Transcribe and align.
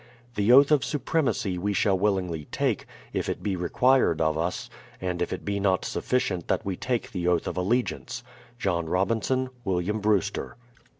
The 0.33 0.51
Oath 0.51 0.71
of 0.71 0.83
Supremacy 0.83 1.59
we 1.59 1.73
shall 1.73 1.95
willingly 1.95 2.45
take, 2.45 2.87
if 3.13 3.29
it 3.29 3.43
be 3.43 3.55
required 3.55 4.19
of 4.19 4.35
us, 4.35 4.67
and 4.99 5.21
if 5.21 5.31
it 5.31 5.45
be 5.45 5.59
not 5.59 5.85
sufficient 5.85 6.47
that 6.47 6.65
we 6.65 6.75
take 6.75 7.11
the 7.11 7.27
Oath 7.27 7.47
of 7.47 7.55
Allegiance. 7.55 8.23
JOHN 8.57 8.87
ROBINSON. 8.89 9.51
WILLIAM 9.63 9.99
BREWSTER. 9.99 10.57